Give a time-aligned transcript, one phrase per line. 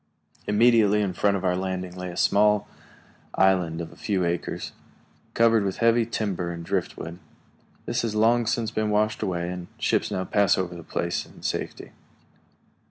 [0.47, 2.67] Immediately in front of our landing lay a small
[3.35, 4.71] island of a few acres,
[5.35, 7.19] covered with heavy timber and driftwood.
[7.85, 11.43] This has long since been washed away, and ships now pass over the place in
[11.43, 11.91] safety.